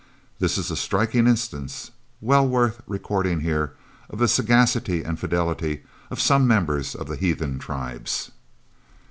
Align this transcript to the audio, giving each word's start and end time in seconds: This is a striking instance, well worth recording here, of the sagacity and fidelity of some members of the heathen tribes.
This 0.39 0.57
is 0.57 0.71
a 0.71 0.75
striking 0.75 1.27
instance, 1.27 1.91
well 2.21 2.47
worth 2.47 2.81
recording 2.87 3.41
here, 3.41 3.73
of 4.09 4.17
the 4.17 4.27
sagacity 4.27 5.03
and 5.03 5.19
fidelity 5.19 5.83
of 6.09 6.19
some 6.19 6.47
members 6.47 6.95
of 6.95 7.07
the 7.07 7.15
heathen 7.15 7.59
tribes. 7.59 8.31